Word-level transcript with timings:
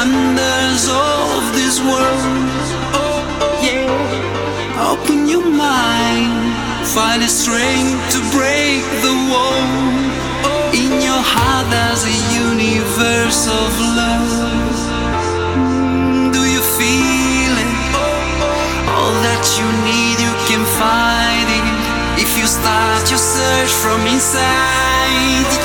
wonders 0.00 0.88
of 0.88 1.40
this 1.52 1.76
world. 1.80 2.24
Oh, 2.96 3.20
Yeah, 3.60 4.92
open 4.92 5.28
your 5.28 5.44
mind, 5.44 6.32
find 6.96 7.20
the 7.22 7.28
strength 7.28 8.00
to 8.14 8.18
break 8.36 8.80
the 9.04 9.14
wall. 9.30 9.60
In 10.72 10.92
your 11.08 11.22
heart, 11.34 11.66
there's 11.74 12.04
a 12.14 12.16
universe 12.46 13.42
of 13.60 13.70
love. 14.00 14.32
Do 16.34 16.42
you 16.54 16.62
feel 16.78 17.54
it? 17.66 17.74
All 18.96 19.14
that 19.26 19.44
you 19.58 19.68
need, 19.90 20.16
you 20.26 20.34
can 20.48 20.62
find 20.80 21.48
it 21.60 21.66
if 22.24 22.30
you 22.38 22.46
start 22.46 23.02
your 23.12 23.22
search 23.36 23.72
from 23.82 24.00
inside. 24.14 25.59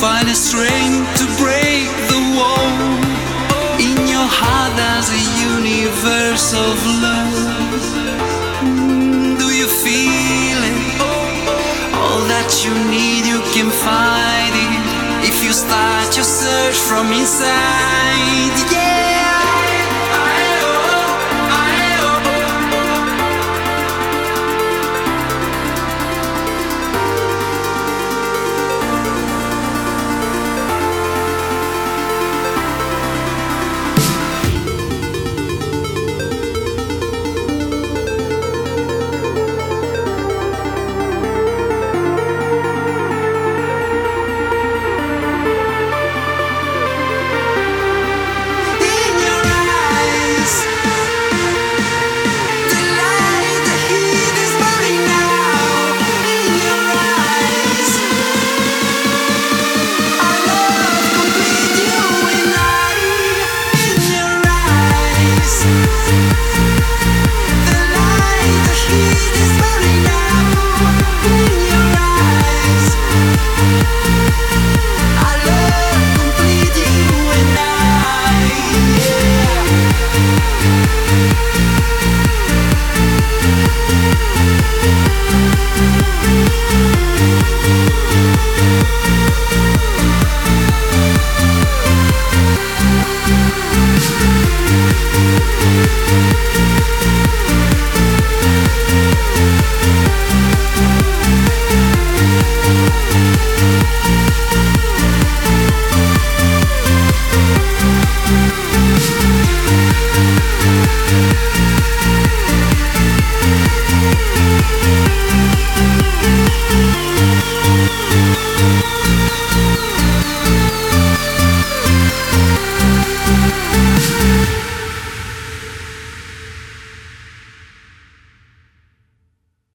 Find 0.00 0.28
the 0.28 0.34
strength 0.34 1.08
to 1.16 1.24
break 1.40 1.88
the 2.12 2.20
wall. 2.36 2.68
In 3.80 3.96
your 4.06 4.28
heart, 4.28 4.76
there's 4.76 5.08
a 5.08 5.22
universe 5.56 6.52
of 6.52 6.76
love. 7.00 7.32
Do 9.40 9.48
you 9.56 9.64
feel 9.64 10.60
it? 10.68 11.00
All 11.96 12.20
that 12.28 12.50
you 12.62 12.72
need, 12.92 13.24
you 13.24 13.40
can 13.56 13.70
find 13.72 14.52
it 14.52 15.28
if 15.30 15.42
you 15.42 15.52
start 15.52 16.14
your 16.14 16.28
search 16.28 16.76
from 16.76 17.06
inside. 17.12 18.75